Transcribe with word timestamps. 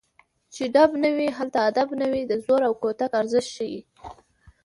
چې 0.53 0.63
ډب 0.73 0.91
نه 1.03 1.09
وي 1.15 1.27
هلته 1.37 1.59
ادب 1.69 1.89
نه 2.01 2.07
وي 2.11 2.21
د 2.27 2.33
زور 2.45 2.61
او 2.67 2.73
کوتک 2.81 3.11
ارزښت 3.21 3.49
ښيي 3.55 3.79